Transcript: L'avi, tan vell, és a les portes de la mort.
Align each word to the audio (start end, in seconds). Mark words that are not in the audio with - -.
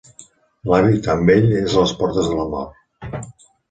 L'avi, 0.71 1.03
tan 1.09 1.23
vell, 1.29 1.47
és 1.61 1.79
a 1.79 1.87
les 1.87 1.95
portes 2.03 2.35
de 2.35 2.43
la 2.43 2.51
mort. 2.59 3.35